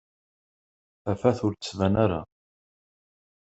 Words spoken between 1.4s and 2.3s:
ur d-tban ara